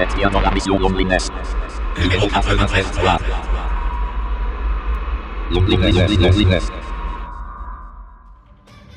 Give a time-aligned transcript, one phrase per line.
[0.00, 1.28] Vous êtes bien dans la mission Loneliness.
[2.00, 3.18] Numéro 93.3.
[5.52, 6.68] Loneliness, loneliness.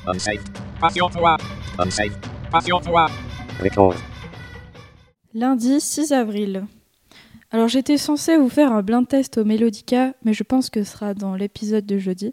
[0.06, 0.44] Unsafe.
[0.80, 1.36] Passion-toi.
[1.78, 2.18] Unsafe.
[2.50, 3.06] Passion-toi.
[3.62, 3.96] Record.
[5.34, 6.64] Lundi 6 avril.
[7.50, 10.92] Alors j'étais censée vous faire un blind test au Melodica, mais je pense que ce
[10.92, 12.32] sera dans l'épisode de jeudi.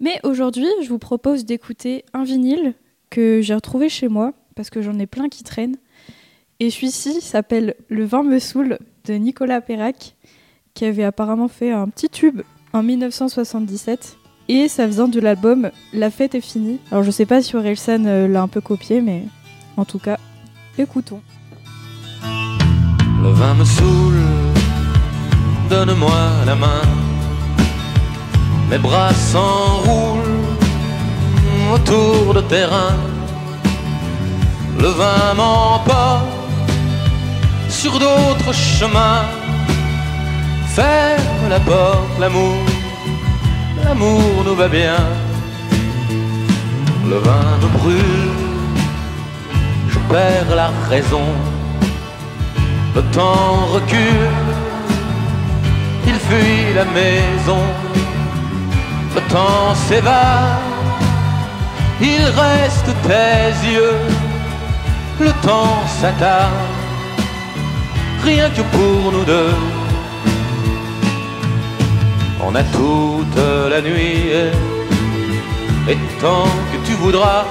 [0.00, 2.74] Mais aujourd'hui, je vous propose d'écouter un vinyle
[3.10, 5.76] que j'ai retrouvé chez moi, parce que j'en ai plein qui traînent.
[6.60, 10.14] Et celui-ci s'appelle Le vin me saoule de Nicolas Perrac,
[10.74, 12.42] qui avait apparemment fait un petit tube
[12.72, 14.16] en 1977.
[14.48, 16.78] Et ça vient de l'album La fête est finie.
[16.90, 19.24] Alors je sais pas si Orelsan euh, l'a un peu copié, mais
[19.76, 20.18] en tout cas,
[20.78, 21.22] écoutons.
[22.22, 24.20] Le vin me saoule,
[25.70, 26.82] donne-moi la main.
[28.70, 30.20] Mes bras s'enroulent
[31.74, 32.96] autour de tes reins.
[34.78, 36.13] Le vin m'emporte
[37.84, 39.26] sur d'autres chemins.
[40.74, 42.62] Ferme la porte, l'amour,
[43.84, 45.00] l'amour nous va bien.
[47.10, 48.32] Le vin me brûle,
[49.92, 51.26] je perds la raison.
[52.96, 54.38] Le temps recule,
[56.10, 57.64] il fuit la maison.
[59.14, 60.70] Le temps s'évade,
[62.00, 64.00] il reste tes yeux.
[65.20, 66.73] Le temps s'attarde,
[68.24, 69.54] rien que pour nous deux.
[72.46, 74.30] On a toute la nuit,
[75.88, 77.44] et tant que tu voudras,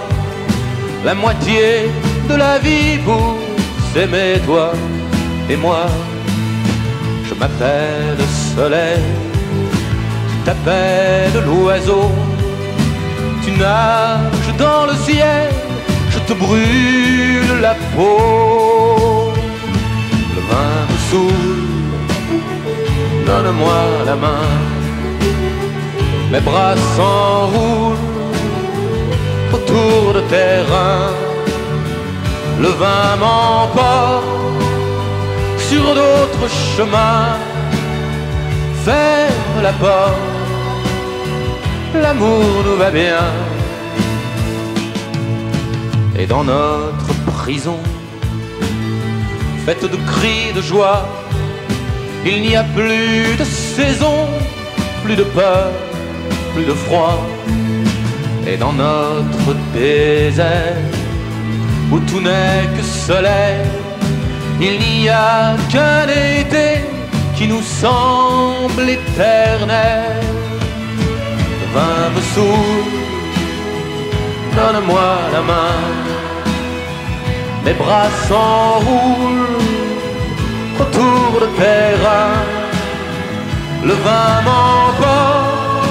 [1.05, 1.89] la moitié
[2.29, 3.37] de la vie pour
[3.93, 4.71] s'aimer toi
[5.49, 5.85] et moi.
[7.27, 8.21] Je m'appelle
[8.55, 9.03] soleil,
[10.29, 12.11] tu t'appelles l'oiseau,
[13.43, 15.49] tu nages dans le ciel,
[16.09, 19.02] je te brûle la peau.
[23.33, 24.47] Donne-moi la main,
[26.31, 28.09] mes bras s'enroulent
[29.55, 31.13] autour de tes reins.
[32.63, 34.25] Le vin m'emporte
[35.67, 37.33] sur d'autres chemins.
[38.85, 40.29] Ferme la porte,
[42.03, 43.25] l'amour nous va bien.
[46.19, 47.79] Et dans notre prison,
[49.65, 51.01] faite de cris de joie,
[52.25, 54.27] il n'y a plus de saison,
[55.03, 55.71] plus de peur,
[56.53, 57.19] plus de froid.
[58.47, 60.77] Et dans notre désert,
[61.91, 63.61] où tout n'est que soleil,
[64.61, 66.85] il n'y a qu'un été
[67.35, 70.21] qui nous semble éternel.
[71.59, 72.91] Le vin me saoule,
[74.55, 75.81] donne-moi la main.
[77.65, 79.52] Mes bras s'enroulent
[83.85, 85.87] Le vin m'emporte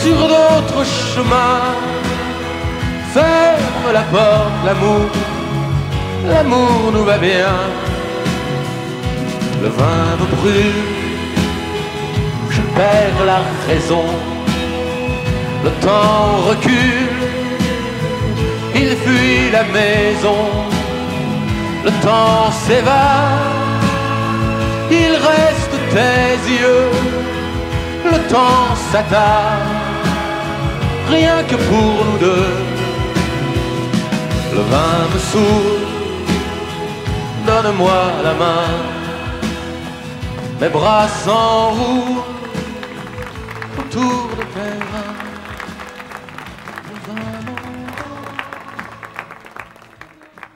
[0.00, 1.74] sur d'autres chemins.
[3.12, 5.10] Ferme la porte, l'amour
[6.28, 7.54] l'amour nous va bien.
[9.62, 10.82] Le vin me brûle,
[12.50, 14.04] je perds la raison.
[15.64, 17.10] Le temps recule,
[18.74, 20.42] il fuit la maison.
[21.84, 23.63] Le temps s'évade,
[25.96, 26.90] tes yeux.
[28.04, 29.68] Le temps s'attarde,
[31.08, 32.52] rien que pour nous deux.
[34.54, 35.94] Le vin me saoule
[37.46, 38.68] donne-moi la main.
[40.60, 42.22] Mes bras s'enroulent
[43.78, 45.14] autour de tes reins.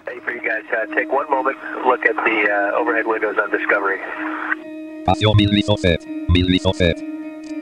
[0.06, 1.56] Hey, for you guys, uh, take one moment,
[1.86, 3.98] look at the uh, overhead windows on Discovery.
[5.08, 6.06] Passion 1807.
[6.28, 7.02] 1807.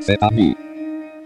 [0.00, 0.56] C'est à vous.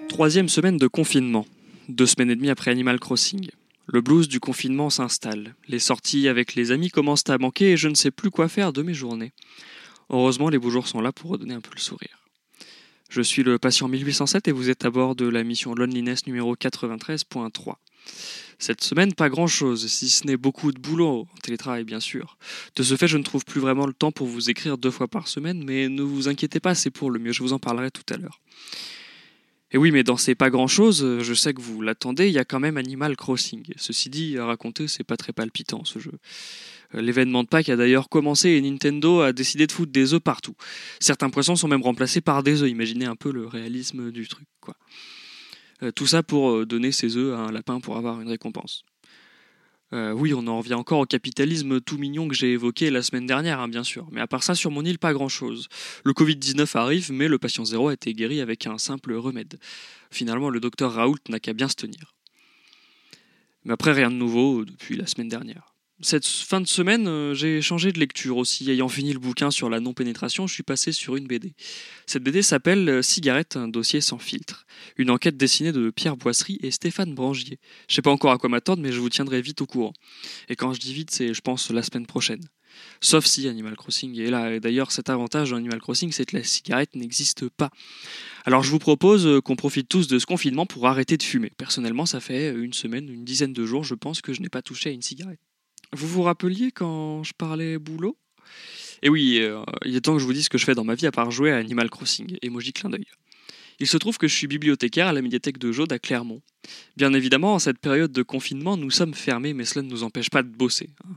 [0.07, 1.47] Troisième semaine de confinement,
[1.89, 3.49] deux semaines et demie après Animal Crossing.
[3.87, 5.55] Le blues du confinement s'installe.
[5.67, 8.75] Les sorties avec les amis commencent à manquer et je ne sais plus quoi faire
[8.75, 9.33] de mes journées.
[10.11, 12.20] Heureusement, les beaux jours sont là pour redonner un peu le sourire.
[13.11, 16.55] Je suis le patient 1807 et vous êtes à bord de la mission Loneliness numéro
[16.55, 17.75] 93.3.
[18.61, 22.39] Cette semaine, pas grand chose, si ce n'est beaucoup de boulot, en télétravail bien sûr.
[22.77, 25.09] De ce fait, je ne trouve plus vraiment le temps pour vous écrire deux fois
[25.09, 27.91] par semaine, mais ne vous inquiétez pas, c'est pour le mieux, je vous en parlerai
[27.91, 28.41] tout à l'heure.
[29.73, 32.39] Et oui, mais dans ces pas grand chose, je sais que vous l'attendez, il y
[32.39, 33.73] a quand même Animal Crossing.
[33.75, 36.13] Ceci dit, à raconter, c'est pas très palpitant ce jeu.
[36.95, 40.21] Euh, L'événement de Pâques a d'ailleurs commencé et Nintendo a décidé de foutre des œufs
[40.21, 40.55] partout.
[41.01, 42.71] Certains poissons sont même remplacés par des œufs.
[42.71, 44.47] Imaginez un peu le réalisme du truc.
[45.83, 48.85] Euh, tout ça pour euh, donner ses œufs à un lapin pour avoir une récompense.
[49.93, 53.59] Oui, on en revient encore au capitalisme tout mignon que j'ai évoqué la semaine dernière,
[53.59, 54.07] hein, bien sûr.
[54.13, 55.67] Mais à part ça, sur mon île, pas grand-chose.
[56.05, 59.59] Le Covid-19 arrive, mais le patient zéro a été guéri avec un simple remède.
[60.13, 62.15] Finalement, le docteur Raoult n'a qu'à bien se tenir.
[63.65, 65.70] Mais après, rien de nouveau depuis la semaine dernière.
[66.03, 68.71] Cette fin de semaine, euh, j'ai changé de lecture aussi.
[68.71, 71.53] Ayant fini le bouquin sur la non-pénétration, je suis passé sur une BD.
[72.07, 74.67] Cette BD s'appelle euh, Cigarette, un dossier sans filtre.
[74.97, 77.59] Une enquête dessinée de Pierre Boisserie et Stéphane Brangier.
[77.87, 79.93] Je sais pas encore à quoi m'attendre, mais je vous tiendrai vite au courant.
[80.49, 82.41] Et quand je dis vite, c'est, je pense, la semaine prochaine.
[83.03, 84.59] Sauf si Animal Crossing est là.
[84.59, 87.69] D'ailleurs, cet avantage d'Animal Crossing, c'est que la cigarette n'existe pas.
[88.47, 91.53] Alors je vous propose euh, qu'on profite tous de ce confinement pour arrêter de fumer.
[91.59, 94.63] Personnellement, ça fait une semaine, une dizaine de jours, je pense que je n'ai pas
[94.63, 95.41] touché à une cigarette.
[95.93, 98.17] Vous vous rappeliez quand je parlais boulot?
[99.03, 100.85] Et oui, euh, il est temps que je vous dise ce que je fais dans
[100.85, 102.37] ma vie à part jouer à Animal Crossing.
[102.43, 103.07] Emoji clin d'œil.
[103.81, 106.43] Il se trouve que je suis bibliothécaire à la médiathèque de Jaude à Clermont.
[106.97, 110.29] Bien évidemment, en cette période de confinement, nous sommes fermés, mais cela ne nous empêche
[110.29, 110.91] pas de bosser.
[111.05, 111.15] hein.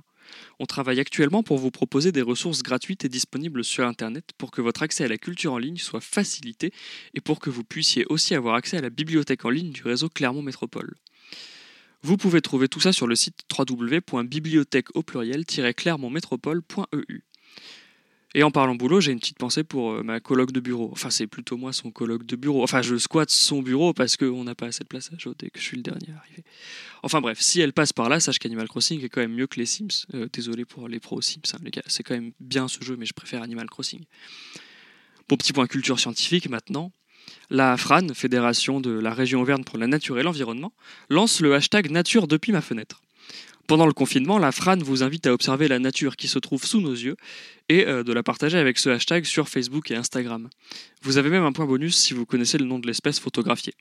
[0.60, 4.62] On travaille actuellement pour vous proposer des ressources gratuites et disponibles sur Internet pour que
[4.62, 6.72] votre accès à la culture en ligne soit facilité
[7.14, 10.10] et pour que vous puissiez aussi avoir accès à la bibliothèque en ligne du réseau
[10.10, 10.96] Clermont Métropole.
[12.04, 17.24] Vous pouvez trouver tout ça sur le site www.bibliothèque au pluriel-clermontmétropole.eu.
[18.36, 20.90] Et en parlant boulot, j'ai une petite pensée pour euh, ma coloc de bureau.
[20.92, 22.64] Enfin, c'est plutôt moi son coloc de bureau.
[22.64, 25.50] Enfin, je squatte son bureau parce qu'on n'a pas assez de place à Jaude et
[25.50, 26.44] que je suis le dernier arrivé.
[27.04, 29.60] Enfin bref, si elle passe par là, sache qu'Animal Crossing est quand même mieux que
[29.60, 30.08] les Sims.
[30.16, 31.84] Euh, désolé pour les pros Sims, hein, les gars.
[31.86, 34.02] C'est quand même bien ce jeu, mais je préfère Animal Crossing.
[35.30, 36.92] Bon, petit point culture scientifique maintenant.
[37.56, 40.74] La FRAN, Fédération de la région Auvergne pour la nature et l'environnement,
[41.12, 43.04] lance le hashtag nature depuis ma fenêtre.
[43.68, 46.82] Pendant le confinement, la FRAN vous invite à observer la nature qui se trouve sous
[46.82, 47.16] nos yeux
[47.70, 50.50] et euh, de la partager avec ce hashtag sur Facebook et Instagram.
[51.04, 53.76] Vous avez même un point bonus si vous connaissez le nom de l'espèce photographiée.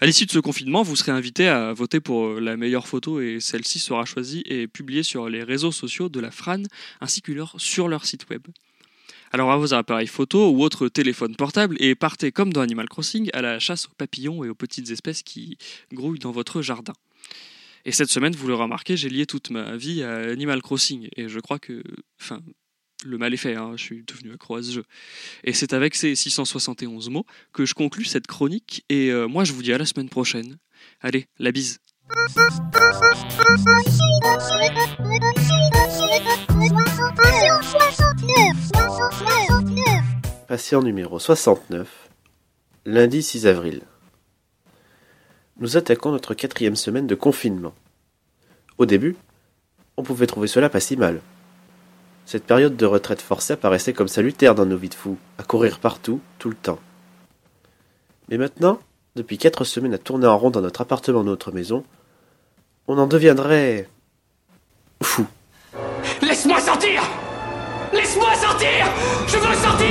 [0.00, 3.20] À l'issue de ce confinement, vous serez invité à voter pour euh, la meilleure photo
[3.20, 6.62] et celle-ci sera choisie et publiée sur les réseaux sociaux de la FRAN
[7.02, 8.44] ainsi que sur leur site web.
[9.34, 13.30] Alors à vos appareils photo ou autres téléphones portables et partez comme dans Animal Crossing
[13.32, 15.58] à la chasse aux papillons et aux petites espèces qui
[15.92, 16.92] grouillent dans votre jardin.
[17.84, 21.28] Et cette semaine, vous le remarquez, j'ai lié toute ma vie à Animal Crossing et
[21.28, 21.82] je crois que,
[22.22, 22.42] enfin,
[23.04, 24.84] le mal est fait, hein, je suis devenu accro à ce jeu.
[25.42, 29.52] Et c'est avec ces 671 mots que je conclus cette chronique et euh, moi je
[29.52, 30.58] vous dis à la semaine prochaine.
[31.00, 31.80] Allez, la bise.
[40.48, 41.88] Patient numéro 69,
[42.86, 43.82] lundi 6 avril.
[45.58, 47.74] Nous attaquons notre quatrième semaine de confinement.
[48.78, 49.16] Au début,
[49.96, 51.20] on pouvait trouver cela pas si mal.
[52.26, 55.78] Cette période de retraite forcée apparaissait comme salutaire dans nos vies de fous, à courir
[55.78, 56.80] partout, tout le temps.
[58.28, 58.80] Mais maintenant,
[59.16, 61.84] depuis quatre semaines à tourner en rond dans notre appartement notre maison,
[62.88, 63.88] on en deviendrait...
[65.02, 65.26] fou.
[66.84, 67.02] Laisse-moi sortir
[67.92, 68.86] Laisse-moi sortir
[69.26, 69.88] Je veux sortir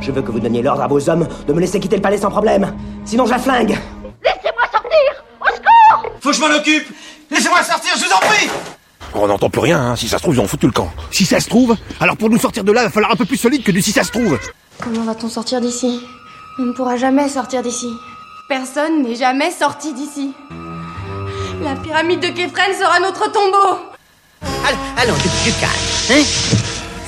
[0.00, 2.18] Je veux que vous donniez l'ordre à vos hommes de me laisser quitter le palais
[2.18, 2.74] sans problème.
[3.04, 3.78] Sinon, je la flingue.
[6.20, 6.88] Faut que je m'en occupe
[7.30, 8.48] Laissez-moi sortir, je vous en prie
[9.14, 9.96] On n'entend plus rien, hein.
[9.96, 10.90] si ça se trouve, ils ont foutu le camp.
[11.12, 13.24] Si ça se trouve, alors pour nous sortir de là, il va falloir un peu
[13.24, 14.38] plus solide que du si ça se trouve.
[14.82, 16.00] Comment va-t-on sortir d'ici?
[16.58, 17.88] On ne pourra jamais sortir d'ici.
[18.48, 20.32] Personne n'est jamais sorti d'ici.
[21.62, 23.95] La pyramide de Képhren sera notre tombeau.
[24.42, 25.72] Allons, allons, du, du calme,
[26.10, 26.22] hein?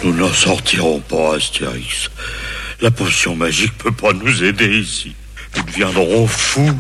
[0.04, 2.11] Nous n'en sortirons pas, Astérix.
[2.80, 5.14] La potion magique peut pas nous aider ici.
[5.56, 6.70] Nous deviendrons fous.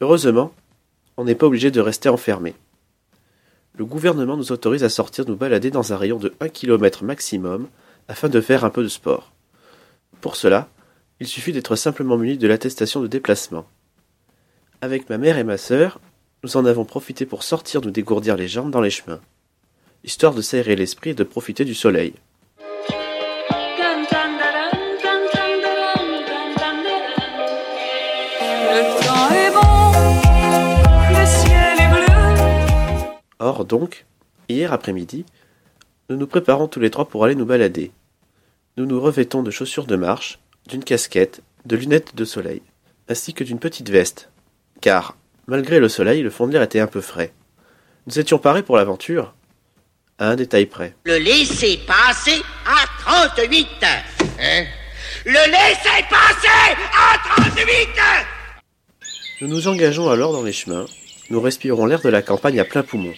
[0.00, 0.52] Heureusement,
[1.16, 2.54] on n'est pas obligé de rester enfermé.
[3.76, 7.66] Le gouvernement nous autorise à sortir nous balader dans un rayon de 1 km maximum
[8.06, 9.32] afin de faire un peu de sport.
[10.20, 10.68] Pour cela,
[11.18, 13.66] il suffit d'être simplement muni de l'attestation de déplacement.
[14.80, 16.00] Avec ma mère et ma sœur,
[16.44, 19.20] nous en avons profité pour sortir nous dégourdir les jambes dans les chemins,
[20.04, 22.14] histoire de s'aérer l'esprit et de profiter du soleil.
[33.38, 34.06] Or donc,
[34.48, 35.24] hier après-midi,
[36.10, 37.90] nous nous préparons tous les trois pour aller nous balader.
[38.76, 42.62] Nous nous revêtons de chaussures de marche, d'une casquette, de lunettes de soleil,
[43.08, 44.30] ainsi que d'une petite veste.
[44.80, 47.32] Car, malgré le soleil, le fond de l'air était un peu frais.
[48.06, 49.34] Nous étions parés pour l'aventure,
[50.18, 50.94] à un détail près.
[51.04, 53.66] Le laisser passer à 38
[54.40, 54.64] Hein?
[55.24, 57.88] Le laisser passer à 38
[59.40, 60.86] Nous nous engageons alors dans les chemins,
[61.30, 63.14] nous respirons l'air de la campagne à plein poumon.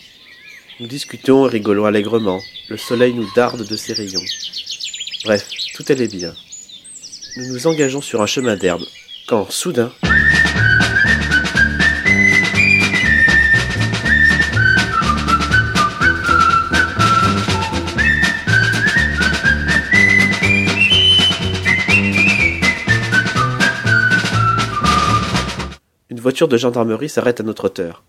[0.81, 4.23] Nous discutons et rigolons allègrement, le soleil nous darde de ses rayons.
[5.25, 6.35] Bref, tout allait bien.
[7.37, 8.85] Nous nous engageons sur un chemin d'herbe,
[9.27, 9.93] quand soudain...
[26.27, 28.03] voiture de gendarmerie s'arrête à notre hauteur.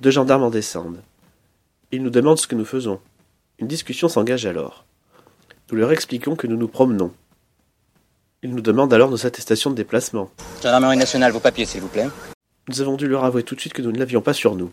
[0.00, 1.02] Deux gendarmes en descendent.
[1.90, 3.00] Ils nous demandent ce que nous faisons.
[3.58, 4.84] Une discussion s'engage alors.
[5.68, 7.12] Nous leur expliquons que nous nous promenons.
[8.44, 10.30] Ils nous demandent alors nos attestations de déplacement.
[10.62, 12.06] Gendarmerie nationale, vos papiers, s'il vous plaît.
[12.68, 14.70] Nous avons dû leur avouer tout de suite que nous ne l'avions pas sur nous.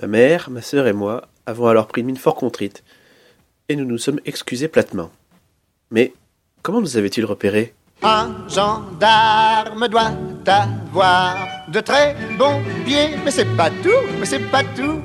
[0.00, 2.84] Ma mère, ma sœur et moi avons alors pris une mine fort contrite,
[3.68, 5.10] et nous nous sommes excusés platement.
[5.90, 6.14] Mais
[6.62, 7.74] comment nous avait-il repérés?
[8.02, 10.12] Un gendarme doit
[10.48, 11.36] avoir
[11.68, 15.00] de très bons pieds, mais c'est pas tout, mais c'est pas tout.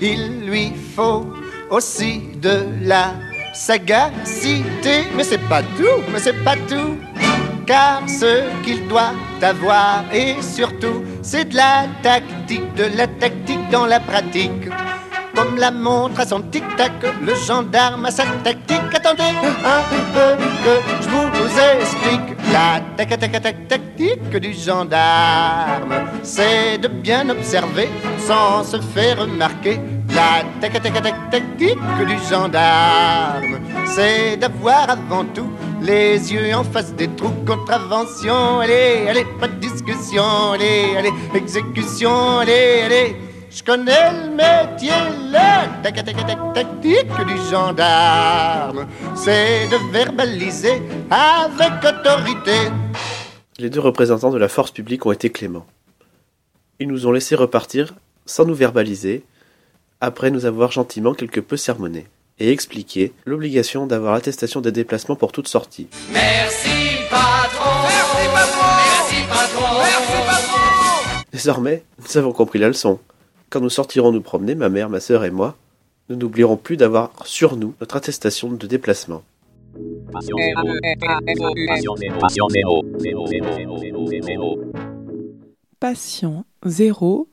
[0.00, 1.26] Il lui faut
[1.70, 3.14] aussi de la
[3.52, 6.96] sagacité, mais c'est pas tout, mais c'est pas tout.
[7.66, 13.84] Car ce qu'il doit avoir, et surtout, c'est de la tactique, de la tactique dans
[13.84, 14.70] la pratique.
[15.38, 16.90] Comme la montre à son tic-tac,
[17.22, 18.92] le gendarme a sa tactique.
[18.92, 19.22] Attendez
[19.64, 22.36] un peu que je vous explique.
[22.52, 29.78] La tac tac tac tactique du gendarme, c'est de bien observer sans se faire remarquer.
[30.08, 36.92] La tac tac tac tactique du gendarme, c'est d'avoir avant tout les yeux en face
[36.94, 37.44] des trous.
[37.46, 43.27] Contravention, allez, allez, pas de discussion, allez, allez, exécution, allez, allez.
[43.58, 44.92] Je connais le métier,
[45.32, 48.86] la tac tac tac tactique du gendarme,
[49.16, 52.70] c'est de verbaliser avec autorité.
[53.58, 55.66] Les deux représentants de la force publique ont été cléments.
[56.78, 57.94] Ils nous ont laissé repartir
[58.26, 59.24] sans nous verbaliser,
[60.00, 62.06] après nous avoir gentiment quelque peu sermonné,
[62.38, 65.88] et expliqué l'obligation d'avoir attestation des déplacements pour toute sortie.
[66.12, 70.60] Merci patron Merci patron Merci patron Merci patron
[71.32, 73.00] Désormais, nous avons compris la leçon.
[73.50, 75.56] Quand nous sortirons nous promener, ma mère, ma sœur et moi,
[76.10, 79.22] nous n'oublierons plus d'avoir sur nous notre attestation de déplacement.
[85.80, 87.28] Patient 0,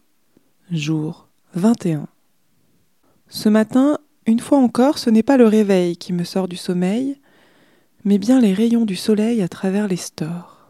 [0.72, 2.07] jour 21.
[3.27, 7.19] Ce matin, une fois encore, ce n'est pas le réveil qui me sort du sommeil,
[8.05, 10.69] mais bien les rayons du soleil à travers les stores.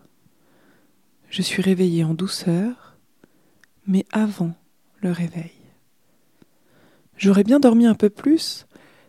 [1.29, 2.95] Je suis réveillée en douceur,
[3.85, 4.55] mais avant
[5.05, 5.51] le réveil.
[7.17, 8.65] J'aurais bien dormi un peu plus,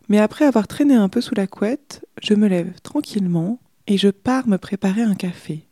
[0.09, 4.09] mais après avoir traîné un peu sous la couette, je me lève tranquillement et je
[4.09, 5.69] pars me préparer un café.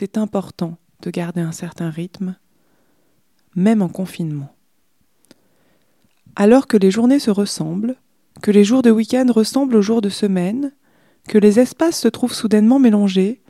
[0.00, 2.36] C'est important de garder un certain rythme,
[3.56, 4.54] même en confinement.
[6.36, 7.96] Alors que les journées se ressemblent,
[8.40, 10.72] que les jours de week-end ressemblent aux jours de semaine,
[11.26, 13.42] que les espaces se trouvent soudainement mélangés,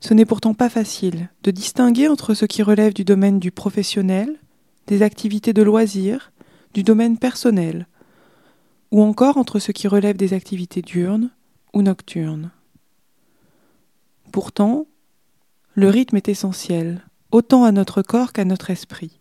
[0.00, 4.40] ce n'est pourtant pas facile de distinguer entre ce qui relève du domaine du professionnel,
[4.86, 6.32] des activités de loisirs,
[6.72, 7.86] du domaine personnel,
[8.92, 11.32] ou encore entre ce qui relève des activités diurnes
[11.74, 12.50] ou nocturnes.
[14.32, 14.86] Pourtant,
[15.76, 19.20] le rythme est essentiel, autant à notre corps qu'à notre esprit.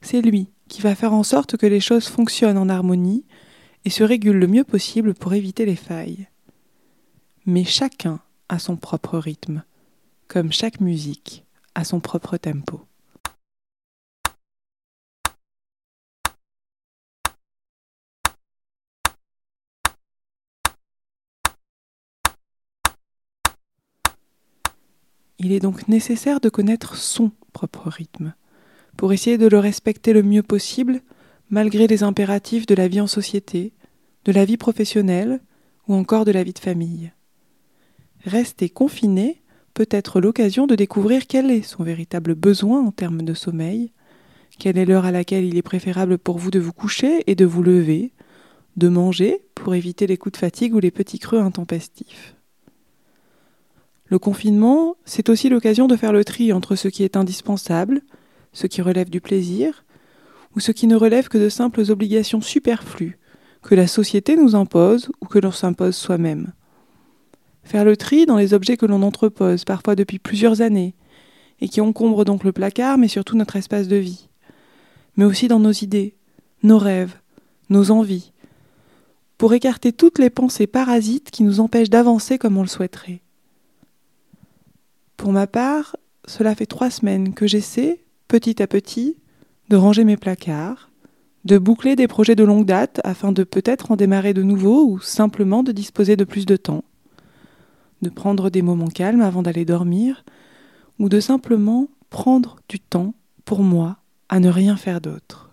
[0.00, 3.24] C'est lui qui va faire en sorte que les choses fonctionnent en harmonie
[3.84, 6.28] et se régulent le mieux possible pour éviter les failles.
[7.44, 9.64] Mais chacun a son propre rythme,
[10.28, 11.44] comme chaque musique
[11.74, 12.86] a son propre tempo.
[25.44, 28.32] Il est donc nécessaire de connaître son propre rythme,
[28.96, 31.00] pour essayer de le respecter le mieux possible,
[31.50, 33.72] malgré les impératifs de la vie en société,
[34.24, 35.40] de la vie professionnelle
[35.88, 37.10] ou encore de la vie de famille.
[38.24, 39.42] Rester confiné
[39.74, 43.90] peut être l'occasion de découvrir quel est son véritable besoin en termes de sommeil,
[44.60, 47.44] quelle est l'heure à laquelle il est préférable pour vous de vous coucher et de
[47.44, 48.12] vous lever,
[48.76, 52.36] de manger pour éviter les coups de fatigue ou les petits creux intempestifs.
[54.12, 58.02] Le confinement, c'est aussi l'occasion de faire le tri entre ce qui est indispensable,
[58.52, 59.86] ce qui relève du plaisir,
[60.54, 63.18] ou ce qui ne relève que de simples obligations superflues,
[63.62, 66.52] que la société nous impose ou que l'on s'impose soi-même.
[67.64, 70.94] Faire le tri dans les objets que l'on entrepose, parfois depuis plusieurs années,
[71.62, 74.28] et qui encombrent donc le placard, mais surtout notre espace de vie.
[75.16, 76.16] Mais aussi dans nos idées,
[76.62, 77.16] nos rêves,
[77.70, 78.34] nos envies,
[79.38, 83.22] pour écarter toutes les pensées parasites qui nous empêchent d'avancer comme on le souhaiterait.
[85.22, 85.94] Pour ma part,
[86.26, 89.18] cela fait trois semaines que j'essaie, petit à petit,
[89.68, 90.90] de ranger mes placards,
[91.44, 94.98] de boucler des projets de longue date afin de peut-être en démarrer de nouveau ou
[94.98, 96.82] simplement de disposer de plus de temps,
[98.02, 100.24] de prendre des moments calmes avant d'aller dormir,
[100.98, 103.14] ou de simplement prendre du temps
[103.44, 103.98] pour moi
[104.28, 105.52] à ne rien faire d'autre.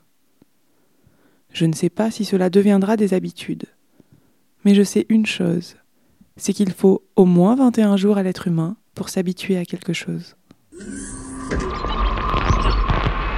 [1.54, 3.68] Je ne sais pas si cela deviendra des habitudes,
[4.66, 5.76] mais je sais une chose,
[6.38, 10.36] c'est qu'il faut au moins 21 jours à l'être humain pour s'habituer à quelque chose.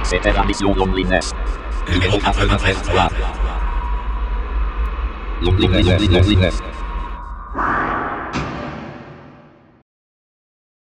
[0.02, 1.32] C'était la mission Loneliness.
[1.88, 3.08] Numéro 93 3.
[5.42, 6.62] Loneliness, loneliness.